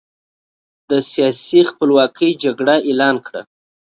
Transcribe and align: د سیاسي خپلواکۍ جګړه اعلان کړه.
د 0.89 0.91
سیاسي 1.11 1.61
خپلواکۍ 1.71 2.31
جګړه 2.43 2.75
اعلان 2.87 3.15
کړه. 3.25 3.41